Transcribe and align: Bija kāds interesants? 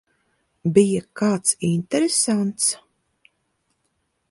Bija 0.77 1.01
kāds 1.21 1.51
interesants? 1.69 2.73